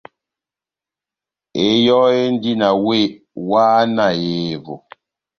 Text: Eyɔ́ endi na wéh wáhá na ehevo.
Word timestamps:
Eyɔ́ 1.65 2.03
endi 2.21 2.51
na 2.61 2.69
wéh 2.85 3.05
wáhá 3.49 3.79
na 3.95 4.05
ehevo. 4.29 4.75